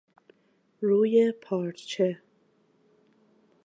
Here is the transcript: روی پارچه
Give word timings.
روی 0.81 1.31
پارچه 1.31 2.21